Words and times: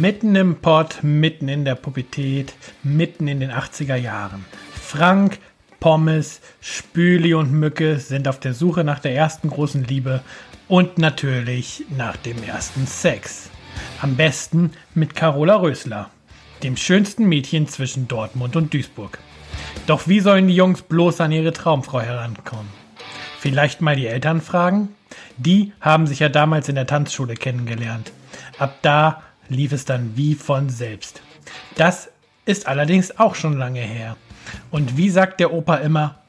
Mitten 0.00 0.34
im 0.34 0.56
Pott, 0.56 1.00
mitten 1.02 1.50
in 1.50 1.66
der 1.66 1.74
Pubertät, 1.74 2.54
mitten 2.82 3.28
in 3.28 3.38
den 3.38 3.50
80er 3.50 3.96
Jahren. 3.96 4.46
Frank, 4.72 5.38
Pommes, 5.78 6.40
Spüli 6.62 7.34
und 7.34 7.52
Mücke 7.52 7.98
sind 7.98 8.26
auf 8.26 8.40
der 8.40 8.54
Suche 8.54 8.82
nach 8.82 9.00
der 9.00 9.14
ersten 9.14 9.50
großen 9.50 9.84
Liebe 9.84 10.22
und 10.68 10.96
natürlich 10.96 11.84
nach 11.94 12.16
dem 12.16 12.42
ersten 12.42 12.86
Sex. 12.86 13.50
Am 14.00 14.16
besten 14.16 14.72
mit 14.94 15.14
Carola 15.14 15.56
Rösler, 15.56 16.08
dem 16.62 16.78
schönsten 16.78 17.26
Mädchen 17.26 17.68
zwischen 17.68 18.08
Dortmund 18.08 18.56
und 18.56 18.72
Duisburg. 18.72 19.18
Doch 19.86 20.08
wie 20.08 20.20
sollen 20.20 20.48
die 20.48 20.56
Jungs 20.56 20.80
bloß 20.80 21.20
an 21.20 21.30
ihre 21.30 21.52
Traumfrau 21.52 22.00
herankommen? 22.00 22.70
Vielleicht 23.38 23.82
mal 23.82 23.96
die 23.96 24.06
Eltern 24.06 24.40
fragen? 24.40 24.88
Die 25.36 25.74
haben 25.78 26.06
sich 26.06 26.20
ja 26.20 26.30
damals 26.30 26.70
in 26.70 26.76
der 26.76 26.86
Tanzschule 26.86 27.34
kennengelernt. 27.34 28.12
Ab 28.58 28.78
da 28.80 29.22
lief 29.50 29.72
es 29.72 29.84
dann 29.84 30.16
wie 30.16 30.34
von 30.34 30.70
selbst. 30.70 31.22
Das 31.76 32.10
ist 32.46 32.66
allerdings 32.66 33.18
auch 33.18 33.34
schon 33.34 33.58
lange 33.58 33.80
her. 33.80 34.16
Und 34.70 34.96
wie 34.96 35.10
sagt 35.10 35.40
der 35.40 35.52
Opa 35.52 35.76
immer, 35.76 36.20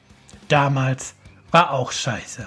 damals 0.48 1.14
war 1.50 1.72
auch 1.72 1.92
scheiße. 1.92 2.46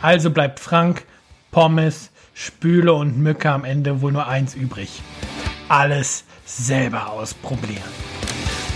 Also 0.00 0.30
bleibt 0.30 0.60
Frank, 0.60 1.06
Pommes, 1.50 2.10
Spüle 2.34 2.92
und 2.92 3.18
Mücke 3.18 3.50
am 3.50 3.64
Ende 3.64 4.00
wohl 4.00 4.12
nur 4.12 4.26
eins 4.26 4.54
übrig. 4.54 5.02
Alles 5.68 6.24
selber 6.44 7.10
ausprobieren. 7.10 8.13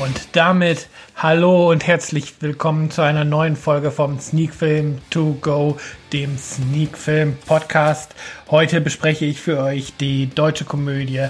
Und 0.00 0.36
damit 0.36 0.88
hallo 1.16 1.70
und 1.70 1.84
herzlich 1.84 2.40
willkommen 2.40 2.88
zu 2.88 3.02
einer 3.02 3.24
neuen 3.24 3.56
Folge 3.56 3.90
vom 3.90 4.20
Sneak 4.20 4.54
Film 4.54 4.98
To 5.10 5.36
Go, 5.40 5.76
dem 6.12 6.38
Sneak 6.38 6.96
Film 6.96 7.36
Podcast. 7.46 8.14
Heute 8.48 8.80
bespreche 8.80 9.24
ich 9.24 9.40
für 9.40 9.58
euch 9.58 9.94
die 9.96 10.32
deutsche 10.32 10.64
Komödie 10.64 11.26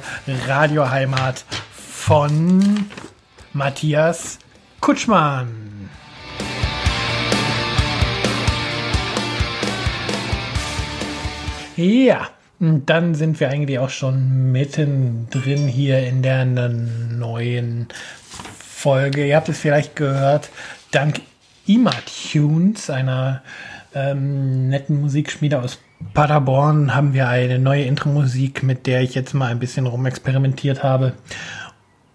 Radio 0.46 0.90
Heimat 0.90 1.46
von 1.72 2.90
Matthias 3.54 4.38
Kutschmann. 4.80 5.88
Ja, 11.76 12.28
dann 12.58 13.14
sind 13.14 13.40
wir 13.40 13.48
eigentlich 13.48 13.78
auch 13.78 13.88
schon 13.88 14.52
mittendrin 14.52 15.68
hier 15.68 16.06
in 16.06 16.22
der 16.22 16.44
neuen 16.44 17.88
Folge. 18.78 19.26
Ihr 19.26 19.34
habt 19.34 19.48
es 19.48 19.58
vielleicht 19.58 19.96
gehört, 19.96 20.50
dank 20.92 21.20
Imatunes, 21.66 22.90
einer 22.90 23.42
ähm, 23.92 24.68
netten 24.68 25.00
Musikschmiede 25.00 25.60
aus 25.60 25.80
Paderborn, 26.14 26.94
haben 26.94 27.12
wir 27.12 27.28
eine 27.28 27.58
neue 27.58 27.82
Intro-Musik, 27.82 28.62
mit 28.62 28.86
der 28.86 29.02
ich 29.02 29.16
jetzt 29.16 29.34
mal 29.34 29.50
ein 29.50 29.58
bisschen 29.58 29.86
rumexperimentiert 29.86 30.84
habe 30.84 31.14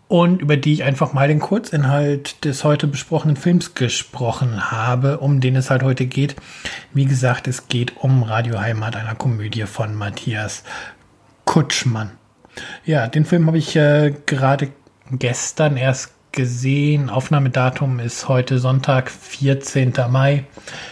und 0.07 0.41
über 0.41 0.55
die 0.55 0.71
ich 0.71 0.83
einfach 0.85 1.11
mal 1.11 1.27
den 1.27 1.41
Kurzinhalt 1.41 2.45
des 2.45 2.63
heute 2.63 2.87
besprochenen 2.87 3.35
Films 3.35 3.75
gesprochen 3.75 4.71
habe, 4.71 5.19
um 5.19 5.41
den 5.41 5.57
es 5.57 5.69
halt 5.69 5.83
heute 5.83 6.05
geht. 6.05 6.37
Wie 6.93 7.05
gesagt, 7.05 7.49
es 7.49 7.67
geht 7.67 7.97
um 7.97 8.23
Radio 8.23 8.61
Heimat, 8.61 8.95
einer 8.95 9.15
Komödie 9.15 9.63
von 9.63 9.95
Matthias 9.95 10.63
Kutschmann. 11.43 12.11
Ja, 12.85 13.07
den 13.09 13.25
Film 13.25 13.47
habe 13.47 13.57
ich 13.57 13.75
äh, 13.75 14.13
gerade 14.25 14.69
gestern 15.11 15.75
erst 15.75 16.12
gesehen. 16.33 17.09
Aufnahmedatum 17.09 17.99
ist 17.99 18.27
heute 18.27 18.59
Sonntag, 18.59 19.09
14. 19.09 19.93
Mai. 20.09 20.43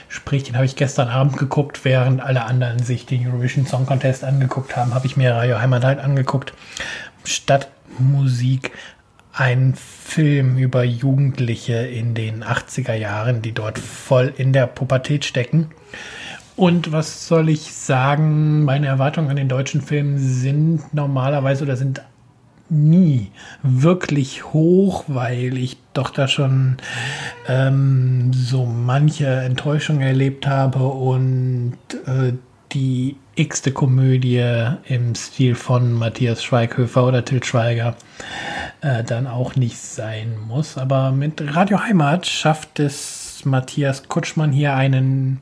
Sprich, 0.07 0.43
den 0.43 0.55
habe 0.55 0.65
ich 0.65 0.77
gestern 0.77 1.09
Abend 1.09 1.37
geguckt, 1.37 1.83
während 1.83 2.21
alle 2.21 2.45
anderen 2.45 2.79
sich 2.79 3.05
den 3.05 3.27
Eurovision 3.27 3.65
Song 3.65 3.85
Contest 3.85 4.23
angeguckt 4.23 4.77
haben, 4.77 4.93
habe 4.93 5.07
ich 5.07 5.17
mir 5.17 5.33
Radio 5.33 5.59
Heimat 5.59 5.83
halt 5.83 5.99
angeguckt. 5.99 6.53
Statt 7.25 7.67
Musik 7.99 8.71
ein 9.33 9.73
Film 9.75 10.57
über 10.57 10.83
Jugendliche 10.83 11.73
in 11.73 12.13
den 12.13 12.43
80er 12.43 12.93
Jahren, 12.93 13.41
die 13.41 13.53
dort 13.53 13.79
voll 13.79 14.33
in 14.37 14.53
der 14.53 14.67
Pubertät 14.67 15.25
stecken. 15.25 15.71
Und 16.55 16.91
was 16.91 17.27
soll 17.27 17.49
ich 17.49 17.73
sagen? 17.73 18.65
Meine 18.65 18.87
Erwartungen 18.87 19.29
an 19.29 19.37
den 19.37 19.49
deutschen 19.49 19.81
Film 19.81 20.17
sind 20.17 20.93
normalerweise 20.93 21.63
oder 21.63 21.75
sind 21.75 22.01
nie 22.71 23.31
wirklich 23.61 24.45
hoch, 24.53 25.03
weil 25.07 25.57
ich 25.57 25.77
doch 25.93 26.09
da 26.09 26.27
schon 26.27 26.77
ähm, 27.47 28.31
so 28.33 28.65
manche 28.65 29.27
Enttäuschung 29.27 30.01
erlebt 30.01 30.47
habe 30.47 30.85
und 30.85 31.77
äh, 32.05 32.33
die 32.71 33.17
x-te 33.35 33.71
Komödie 33.71 34.43
im 34.85 35.15
Stil 35.15 35.55
von 35.55 35.93
Matthias 35.93 36.43
Schweighöfer 36.43 37.05
oder 37.05 37.25
Til 37.25 37.43
Schweiger 37.43 37.95
äh, 38.81 39.03
dann 39.03 39.27
auch 39.27 39.55
nicht 39.55 39.77
sein 39.77 40.37
muss. 40.47 40.77
Aber 40.77 41.11
mit 41.11 41.55
Radio 41.55 41.81
Heimat 41.81 42.25
schafft 42.25 42.79
es 42.79 43.41
Matthias 43.43 44.07
Kutschmann 44.07 44.51
hier 44.51 44.75
einen 44.75 45.41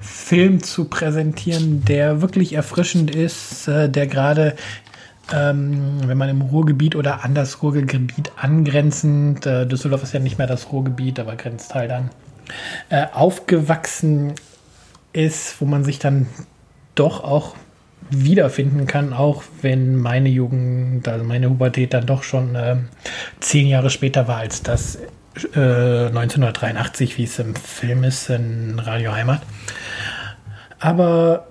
Film 0.00 0.62
zu 0.62 0.86
präsentieren, 0.86 1.84
der 1.84 2.22
wirklich 2.22 2.52
erfrischend 2.52 3.14
ist, 3.14 3.68
äh, 3.68 3.88
der 3.88 4.06
gerade 4.06 4.56
ähm, 5.32 6.00
wenn 6.06 6.18
man 6.18 6.28
im 6.28 6.42
Ruhrgebiet 6.42 6.96
oder 6.96 7.24
an 7.24 7.34
das 7.34 7.62
Ruhrgebiet 7.62 8.32
angrenzend, 8.36 9.46
äh, 9.46 9.66
Düsseldorf 9.66 10.02
ist 10.02 10.12
ja 10.12 10.20
nicht 10.20 10.38
mehr 10.38 10.46
das 10.46 10.72
Ruhrgebiet, 10.72 11.18
aber 11.18 11.36
grenzt 11.36 11.74
halt 11.74 11.90
an, 11.90 12.10
äh, 12.88 13.06
aufgewachsen 13.12 14.32
ist, 15.12 15.60
wo 15.60 15.64
man 15.64 15.84
sich 15.84 15.98
dann 15.98 16.26
doch 16.94 17.24
auch 17.24 17.54
wiederfinden 18.10 18.86
kann, 18.86 19.12
auch 19.12 19.44
wenn 19.62 19.96
meine 19.96 20.28
Jugend, 20.28 21.06
also 21.06 21.24
meine 21.24 21.48
Pubertät 21.48 21.94
dann 21.94 22.06
doch 22.06 22.22
schon 22.22 22.54
äh, 22.54 22.76
zehn 23.38 23.66
Jahre 23.68 23.90
später 23.90 24.26
war 24.26 24.38
als 24.38 24.62
das 24.62 24.98
äh, 25.54 26.06
1983, 26.06 27.18
wie 27.18 27.24
es 27.24 27.38
im 27.38 27.54
Film 27.54 28.04
ist, 28.04 28.30
in 28.30 28.78
Radio 28.78 29.12
Heimat. 29.12 29.42
Aber 30.80 31.46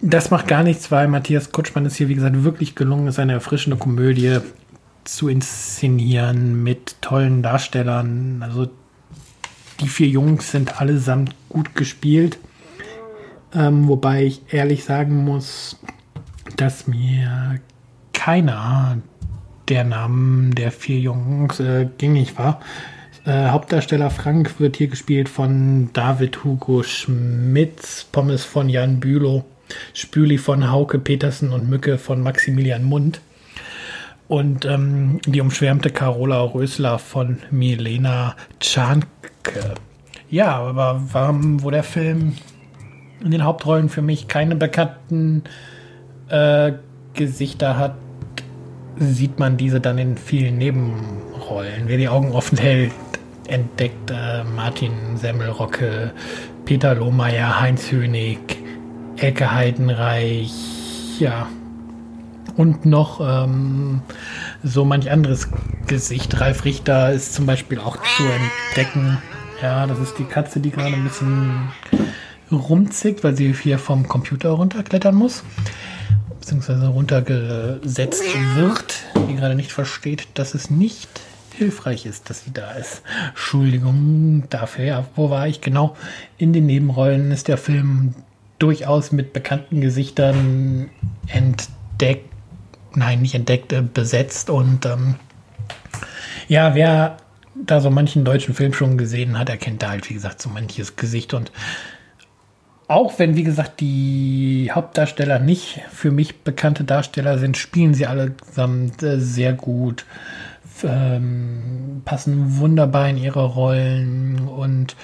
das 0.00 0.30
macht 0.30 0.46
gar 0.46 0.62
nichts, 0.62 0.90
weil 0.90 1.08
Matthias 1.08 1.52
Kutschmann 1.52 1.86
ist 1.86 1.96
hier, 1.96 2.08
wie 2.08 2.14
gesagt, 2.14 2.44
wirklich 2.44 2.74
gelungen, 2.74 3.08
ist 3.08 3.18
eine 3.18 3.32
erfrischende 3.32 3.78
Komödie 3.78 4.38
zu 5.04 5.28
inszenieren 5.28 6.62
mit 6.62 7.00
tollen 7.00 7.42
Darstellern. 7.42 8.42
Also 8.42 8.68
die 9.80 9.88
vier 9.88 10.08
Jungs 10.08 10.50
sind 10.50 10.80
allesamt 10.80 11.34
gut 11.48 11.74
gespielt. 11.74 12.38
Ähm, 13.54 13.88
wobei 13.88 14.24
ich 14.24 14.42
ehrlich 14.52 14.84
sagen 14.84 15.24
muss, 15.24 15.78
dass 16.56 16.86
mir 16.86 17.60
keiner 18.12 18.98
der 19.68 19.84
Namen 19.84 20.54
der 20.54 20.72
vier 20.72 20.98
Jungs 20.98 21.60
äh, 21.60 21.88
gängig 21.98 22.38
war. 22.38 22.60
Äh, 23.24 23.48
Hauptdarsteller 23.48 24.10
Frank 24.10 24.60
wird 24.60 24.76
hier 24.76 24.88
gespielt 24.88 25.28
von 25.28 25.90
David 25.92 26.44
Hugo 26.44 26.82
Schmitz, 26.82 28.04
Pommes 28.10 28.44
von 28.44 28.68
Jan 28.68 29.00
Bülow, 29.00 29.44
Spüli 29.94 30.38
von 30.38 30.70
Hauke 30.70 30.98
Petersen 30.98 31.52
und 31.52 31.68
Mücke 31.68 31.98
von 31.98 32.20
Maximilian 32.20 32.84
Mund. 32.84 33.20
Und 34.28 34.64
ähm, 34.64 35.20
die 35.26 35.40
umschwärmte 35.40 35.90
Carola 35.90 36.42
Rösler 36.42 36.98
von 36.98 37.38
Milena 37.50 38.34
Czanke. 38.58 39.74
Ja, 40.28 40.56
aber 40.56 41.00
warum, 41.12 41.62
wo 41.62 41.70
der 41.70 41.84
Film 41.84 42.36
in 43.24 43.30
den 43.30 43.44
Hauptrollen 43.44 43.88
für 43.88 44.02
mich 44.02 44.26
keine 44.26 44.56
bekannten 44.56 45.44
äh, 46.28 46.72
Gesichter 47.14 47.78
hat, 47.78 47.94
sieht 48.98 49.38
man 49.38 49.56
diese 49.56 49.80
dann 49.80 49.98
in 49.98 50.16
vielen 50.16 50.58
Nebenrollen. 50.58 51.84
Wer 51.86 51.98
die 51.98 52.08
Augen 52.08 52.32
offen 52.32 52.58
hält, 52.58 52.92
entdeckt 53.46 54.10
äh, 54.10 54.42
Martin 54.44 55.16
Semmelrocke, 55.16 56.12
Peter 56.64 56.94
Lohmeier, 56.94 57.60
Heinz 57.60 57.90
Hönig, 57.92 58.38
Elke 59.16 59.50
Heidenreich, 59.50 60.52
ja. 61.18 61.48
Und 62.56 62.84
noch 62.86 63.20
ähm, 63.20 64.02
so 64.62 64.84
manch 64.84 65.10
anderes 65.10 65.48
Gesicht. 65.86 66.40
Ralf 66.40 66.64
Richter 66.64 67.12
ist 67.12 67.34
zum 67.34 67.46
Beispiel 67.46 67.78
auch 67.78 67.96
zu 67.96 68.22
entdecken. 68.24 69.18
Ja, 69.62 69.86
das 69.86 69.98
ist 69.98 70.18
die 70.18 70.24
Katze, 70.24 70.60
die 70.60 70.70
gerade 70.70 70.94
ein 70.94 71.04
bisschen 71.04 71.68
rumzickt, 72.52 73.24
weil 73.24 73.36
sie 73.36 73.52
hier 73.54 73.78
vom 73.78 74.06
Computer 74.06 74.50
runterklettern 74.50 75.14
muss. 75.14 75.44
Beziehungsweise 76.40 76.86
runtergesetzt 76.88 78.24
wird, 78.54 79.02
die 79.28 79.36
gerade 79.36 79.54
nicht 79.54 79.72
versteht, 79.72 80.28
dass 80.34 80.54
es 80.54 80.70
nicht 80.70 81.08
hilfreich 81.54 82.04
ist, 82.04 82.28
dass 82.28 82.44
sie 82.44 82.52
da 82.52 82.72
ist. 82.72 83.02
Entschuldigung 83.28 84.44
dafür. 84.50 84.84
Ja, 84.84 85.04
wo 85.16 85.30
war 85.30 85.48
ich 85.48 85.62
genau? 85.62 85.96
In 86.36 86.52
den 86.52 86.66
Nebenrollen 86.66 87.32
ist 87.32 87.48
der 87.48 87.56
Film 87.56 88.14
durchaus 88.58 89.12
mit 89.12 89.32
bekannten 89.32 89.80
Gesichtern 89.80 90.90
entdeckt, 91.26 92.30
nein, 92.94 93.22
nicht 93.22 93.34
entdeckt, 93.34 93.72
äh, 93.72 93.82
besetzt. 93.82 94.50
Und 94.50 94.86
ähm, 94.86 95.16
ja, 96.48 96.74
wer 96.74 97.18
da 97.54 97.80
so 97.80 97.90
manchen 97.90 98.24
deutschen 98.24 98.54
Film 98.54 98.72
schon 98.72 98.98
gesehen 98.98 99.38
hat, 99.38 99.48
erkennt 99.48 99.82
da 99.82 99.90
halt, 99.90 100.08
wie 100.08 100.14
gesagt, 100.14 100.42
so 100.42 100.50
manches 100.50 100.96
Gesicht. 100.96 101.34
Und 101.34 101.52
auch 102.88 103.18
wenn, 103.18 103.36
wie 103.36 103.42
gesagt, 103.42 103.80
die 103.80 104.70
Hauptdarsteller 104.72 105.38
nicht 105.38 105.80
für 105.90 106.10
mich 106.10 106.42
bekannte 106.42 106.84
Darsteller 106.84 107.38
sind, 107.38 107.56
spielen 107.56 107.94
sie 107.94 108.06
allesamt 108.06 109.02
äh, 109.02 109.18
sehr 109.18 109.52
gut, 109.52 110.04
ähm, 110.84 112.02
passen 112.04 112.58
wunderbar 112.58 113.08
in 113.08 113.16
ihre 113.16 113.44
Rollen. 113.44 114.48
Und 114.48 114.96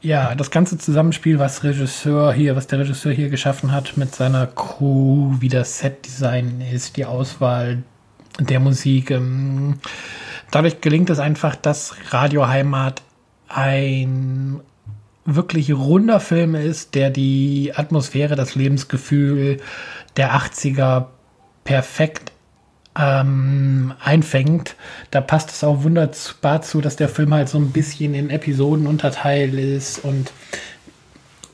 ja, 0.00 0.34
das 0.34 0.50
ganze 0.50 0.78
Zusammenspiel, 0.78 1.38
was 1.38 1.64
Regisseur 1.64 2.32
hier, 2.32 2.54
was 2.54 2.66
der 2.66 2.80
Regisseur 2.80 3.12
hier 3.12 3.30
geschaffen 3.30 3.72
hat 3.72 3.96
mit 3.96 4.14
seiner 4.14 4.46
Crew, 4.46 5.34
wie 5.40 5.48
das 5.48 5.78
Setdesign 5.78 6.60
ist, 6.60 6.96
die 6.96 7.04
Auswahl 7.04 7.82
der 8.38 8.60
Musik, 8.60 9.10
ähm, 9.10 9.80
dadurch 10.50 10.80
gelingt 10.80 11.10
es 11.10 11.18
einfach, 11.18 11.56
dass 11.56 11.96
Radio 12.10 12.46
Heimat 12.46 13.02
ein 13.48 14.60
wirklich 15.24 15.72
runder 15.72 16.20
Film 16.20 16.54
ist, 16.54 16.94
der 16.94 17.10
die 17.10 17.72
Atmosphäre, 17.74 18.36
das 18.36 18.54
Lebensgefühl 18.54 19.58
der 20.16 20.34
80er 20.34 21.06
perfekt 21.64 22.32
ähm, 22.98 23.94
einfängt. 24.00 24.74
Da 25.10 25.20
passt 25.20 25.50
es 25.50 25.64
auch 25.64 25.82
wunderbar 25.82 26.62
zu, 26.62 26.80
dass 26.80 26.96
der 26.96 27.08
Film 27.08 27.32
halt 27.32 27.48
so 27.48 27.58
ein 27.58 27.70
bisschen 27.70 28.14
in 28.14 28.30
Episoden 28.30 28.86
unterteilt 28.86 29.54
ist 29.54 30.04
und 30.04 30.32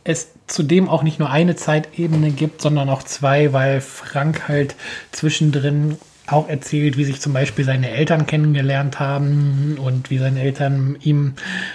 es 0.05 0.29
zudem 0.46 0.88
auch 0.88 1.02
nicht 1.02 1.19
nur 1.19 1.31
eine 1.31 1.56
Zeitebene 1.56 2.31
gibt, 2.31 2.61
sondern 2.61 2.88
auch 2.88 3.02
zwei, 3.02 3.52
weil 3.52 3.81
Frank 3.81 4.49
halt 4.49 4.75
zwischendrin 5.12 5.99
auch 6.26 6.49
erzählt, 6.49 6.96
wie 6.96 7.05
sich 7.05 7.20
zum 7.20 7.32
Beispiel 7.32 7.64
seine 7.64 7.90
Eltern 7.90 8.26
kennengelernt 8.26 8.99
haben 8.99 9.79
und 9.79 10.11
wie 10.11 10.19
seine 10.19 10.43
Eltern 10.43 10.97
ihm 11.00 11.35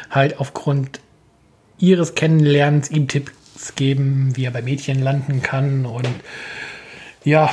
halt 0.09 0.39
aufgrund 0.39 0.99
ihres 1.77 2.15
Kennenlernens 2.15 2.89
ihm 2.89 3.07
Tipps 3.07 3.75
geben, 3.75 4.35
wie 4.35 4.45
er 4.45 4.51
bei 4.51 4.61
Mädchen 4.61 5.01
landen 5.01 5.41
kann. 5.41 5.85
Und 5.85 6.09
ja, 7.23 7.51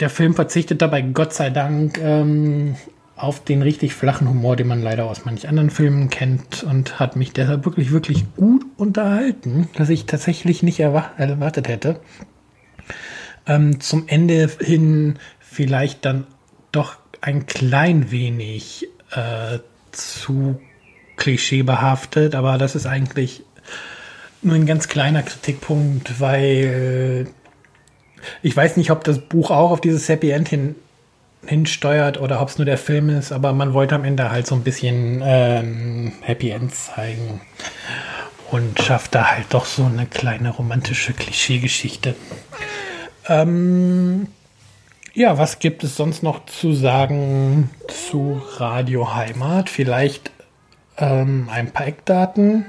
der 0.00 0.10
Film 0.10 0.34
verzichtet 0.34 0.82
dabei 0.82 1.00
Gott 1.02 1.32
sei 1.32 1.50
Dank 1.50 1.98
ähm, 1.98 2.76
auf 3.16 3.42
den 3.42 3.62
richtig 3.62 3.94
flachen 3.94 4.28
Humor, 4.28 4.56
den 4.56 4.66
man 4.66 4.82
leider 4.82 5.06
aus 5.06 5.24
manch 5.24 5.48
anderen 5.48 5.70
Filmen 5.70 6.10
kennt 6.10 6.62
und 6.64 7.00
hat 7.00 7.16
mich 7.16 7.32
deshalb 7.32 7.64
wirklich, 7.64 7.90
wirklich 7.90 8.24
gut 8.36 8.64
unterhalten, 8.76 9.68
dass 9.74 9.88
ich 9.88 10.04
tatsächlich 10.04 10.62
nicht 10.62 10.80
erwartet 10.80 11.68
hätte. 11.68 12.00
Ähm, 13.46 13.80
zum 13.80 14.06
Ende 14.06 14.50
hin 14.60 15.18
vielleicht 15.38 16.04
dann 16.04 16.26
doch 16.72 16.96
ein 17.22 17.46
klein 17.46 18.10
wenig 18.10 18.88
äh, 19.12 19.60
zu 19.92 20.60
klischeebehaftet, 21.16 22.34
aber 22.34 22.58
das 22.58 22.74
ist 22.74 22.84
eigentlich 22.84 23.44
nur 24.42 24.56
ein 24.56 24.66
ganz 24.66 24.88
kleiner 24.88 25.22
Kritikpunkt, 25.22 26.20
weil 26.20 27.28
ich 28.42 28.56
weiß 28.56 28.76
nicht, 28.76 28.90
ob 28.90 29.04
das 29.04 29.18
Buch 29.18 29.50
auch 29.50 29.70
auf 29.70 29.80
dieses 29.80 30.08
Happy 30.08 30.30
End 30.30 30.48
hin, 30.48 30.74
hinsteuert 31.46 32.20
oder 32.20 32.40
ob 32.40 32.48
es 32.48 32.58
nur 32.58 32.64
der 32.64 32.78
Film 32.78 33.10
ist, 33.10 33.32
aber 33.32 33.52
man 33.52 33.72
wollte 33.72 33.94
am 33.94 34.04
Ende 34.04 34.30
halt 34.30 34.46
so 34.46 34.54
ein 34.54 34.62
bisschen 34.62 35.22
ähm, 35.24 36.12
Happy 36.22 36.50
End 36.50 36.74
zeigen 36.74 37.40
und 38.50 38.80
schafft 38.80 39.14
da 39.14 39.32
halt 39.32 39.46
doch 39.50 39.64
so 39.64 39.84
eine 39.84 40.06
kleine 40.06 40.50
romantische 40.50 41.12
Klischeegeschichte. 41.12 42.14
Ähm, 43.28 44.28
ja, 45.14 45.38
was 45.38 45.58
gibt 45.58 45.82
es 45.82 45.96
sonst 45.96 46.22
noch 46.22 46.46
zu 46.46 46.74
sagen 46.74 47.70
zu 47.88 48.42
Radio 48.58 49.14
Heimat? 49.14 49.70
Vielleicht 49.70 50.30
ähm, 50.98 51.48
ein 51.50 51.72
paar 51.72 51.86
Eckdaten. 51.86 52.66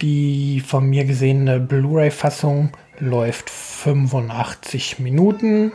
Die 0.00 0.60
von 0.60 0.88
mir 0.88 1.04
gesehene 1.04 1.58
Blu-ray-Fassung 1.58 2.70
läuft 3.00 3.50
85 3.78 4.98
Minuten. 4.98 5.72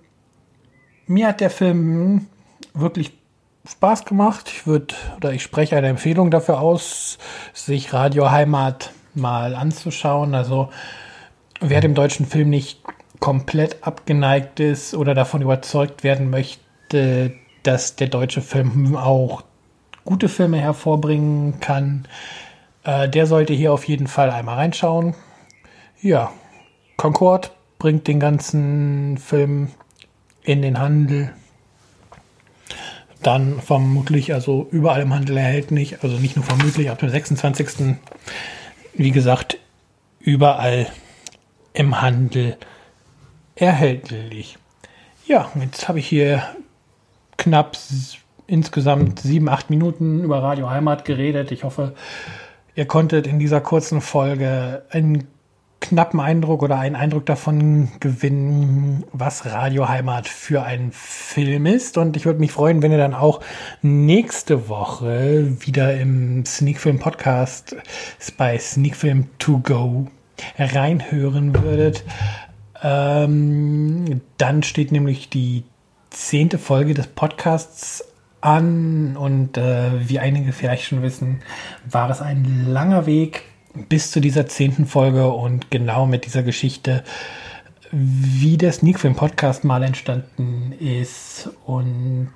mir 1.05 1.27
hat 1.27 1.41
der 1.41 1.49
Film 1.49 2.27
wirklich 2.73 3.11
Spaß 3.67 4.05
gemacht. 4.05 4.47
Ich 4.47 4.65
würde 4.65 4.95
oder 5.17 5.33
ich 5.33 5.43
spreche 5.43 5.75
eine 5.75 5.89
Empfehlung 5.89 6.31
dafür 6.31 6.61
aus, 6.61 7.17
sich 7.53 7.91
Radio 7.91 8.31
Heimat 8.31 8.93
mal 9.13 9.55
anzuschauen. 9.55 10.35
Also 10.35 10.69
wer 11.59 11.81
dem 11.81 11.95
deutschen 11.95 12.25
Film 12.25 12.49
nicht 12.49 12.79
komplett 13.19 13.85
abgeneigt 13.85 14.59
ist 14.59 14.93
oder 14.93 15.13
davon 15.13 15.41
überzeugt 15.41 16.03
werden 16.03 16.29
möchte, 16.29 17.33
dass 17.63 17.95
der 17.95 18.07
deutsche 18.07 18.41
Film 18.41 18.95
auch 18.95 19.43
gute 20.03 20.29
Filme 20.29 20.57
hervorbringen 20.57 21.59
kann, 21.59 22.07
äh, 22.83 23.09
der 23.09 23.25
sollte 23.25 23.53
hier 23.53 23.73
auf 23.73 23.87
jeden 23.87 24.07
Fall 24.07 24.29
einmal 24.29 24.55
reinschauen. 24.55 25.15
Ja, 26.01 26.31
Concord 26.97 27.51
bringt 27.79 28.07
den 28.07 28.19
ganzen 28.19 29.17
Film 29.17 29.71
in 30.43 30.61
den 30.61 30.79
Handel 30.79 31.33
dann 33.23 33.59
vermutlich, 33.59 34.33
also 34.33 34.67
überall 34.71 35.01
im 35.01 35.13
Handel 35.13 35.37
erhältlich, 35.37 36.03
also 36.03 36.17
nicht 36.17 36.35
nur 36.35 36.45
vermutlich, 36.45 36.91
ab 36.91 36.99
dem 36.99 37.09
26. 37.09 37.97
Wie 38.93 39.11
gesagt, 39.11 39.57
überall 40.19 40.87
im 41.73 42.01
Handel 42.01 42.57
erhältlich. 43.55 44.57
Ja, 45.25 45.51
jetzt 45.59 45.87
habe 45.87 45.99
ich 45.99 46.07
hier 46.07 46.43
knapp 47.37 47.77
insgesamt 48.47 49.19
sieben, 49.19 49.49
acht 49.49 49.69
Minuten 49.69 50.23
über 50.23 50.41
Radio 50.43 50.69
Heimat 50.69 51.05
geredet. 51.05 51.51
Ich 51.51 51.63
hoffe, 51.63 51.95
ihr 52.75 52.85
konntet 52.85 53.27
in 53.27 53.39
dieser 53.39 53.61
kurzen 53.61 54.01
Folge 54.01 54.83
einen 54.89 55.27
knappen 55.81 56.19
Eindruck 56.19 56.63
oder 56.63 56.79
einen 56.79 56.95
Eindruck 56.95 57.25
davon 57.25 57.89
gewinnen, 57.99 59.03
was 59.11 59.45
Radio 59.45 59.87
Heimat 59.87 60.27
für 60.27 60.63
ein 60.63 60.91
Film 60.91 61.65
ist. 61.65 61.97
Und 61.97 62.17
ich 62.17 62.25
würde 62.25 62.39
mich 62.39 62.51
freuen, 62.51 62.81
wenn 62.81 62.91
ihr 62.91 62.97
dann 62.97 63.13
auch 63.13 63.41
nächste 63.81 64.67
Woche 64.67 65.55
wieder 65.59 65.95
im 65.95 66.45
Sneakfilm 66.45 66.99
Podcast 66.99 67.75
bei 68.37 68.57
Sneakfilm 68.57 69.27
to 69.37 69.59
go 69.59 70.07
reinhören 70.57 71.53
würdet. 71.63 72.03
Ähm, 72.87 74.21
dann 74.37 74.61
steht 74.61 74.91
nämlich 74.91 75.27
die 75.29 75.63
zehnte 76.11 76.59
Folge 76.59 76.93
des 76.93 77.07
Podcasts 77.07 78.05
an 78.41 79.17
und 79.17 79.57
äh, 79.57 80.07
wie 80.07 80.19
einige 80.19 80.53
vielleicht 80.53 80.83
schon 80.83 81.01
wissen, 81.01 81.41
war 81.89 82.11
es 82.11 82.21
ein 82.21 82.67
langer 82.67 83.07
Weg 83.07 83.45
bis 83.89 84.11
zu 84.11 84.19
dieser 84.19 84.45
zehnten 84.45 84.85
Folge 84.85 85.27
und 85.31 85.71
genau 85.71 86.05
mit 86.05 86.25
dieser 86.25 86.43
Geschichte, 86.43 87.03
wie 87.91 88.55
der 88.55 88.71
Sneakfilm 88.71 89.15
Podcast 89.15 89.63
mal 89.63 89.81
entstanden 89.81 90.71
ist 90.79 91.49
und 91.65 92.29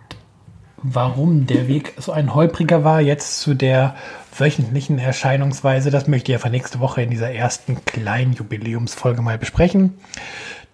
warum 0.83 1.47
der 1.47 1.67
Weg 1.67 1.93
so 1.97 2.11
ein 2.11 2.33
holpriger 2.33 2.83
war, 2.83 3.01
jetzt 3.01 3.39
zu 3.41 3.53
der 3.53 3.95
wöchentlichen 4.37 4.99
Erscheinungsweise, 4.99 5.91
das 5.91 6.07
möchte 6.07 6.31
ich 6.31 6.37
einfach 6.37 6.49
nächste 6.49 6.79
Woche 6.79 7.01
in 7.01 7.09
dieser 7.09 7.31
ersten 7.31 7.83
kleinen 7.85 8.33
Jubiläumsfolge 8.33 9.21
mal 9.21 9.37
besprechen. 9.37 9.99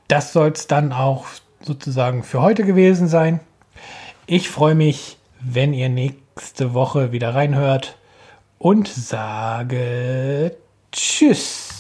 Das 0.07 0.33
soll 0.33 0.49
es 0.49 0.67
dann 0.67 0.93
auch 0.93 1.25
sozusagen 1.61 2.23
für 2.23 2.41
heute 2.41 2.63
gewesen 2.63 3.07
sein. 3.07 3.39
Ich 4.27 4.49
freue 4.49 4.75
mich, 4.75 5.17
wenn 5.39 5.73
ihr 5.73 5.89
nächste 5.89 6.73
Woche 6.73 7.11
wieder 7.11 7.33
reinhört 7.33 7.97
und 8.57 8.87
sage 8.87 10.55
Tschüss. 10.91 11.74